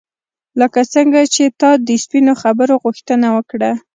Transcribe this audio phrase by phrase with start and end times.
[0.59, 3.71] لکه څنګه چې تا د سپینو خبرو غوښتنه وکړه.